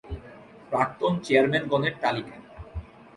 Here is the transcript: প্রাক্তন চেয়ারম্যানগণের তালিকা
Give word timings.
প্রাক্তন 0.71 1.13
চেয়ারম্যানগণের 1.23 1.93
তালিকা 2.01 2.35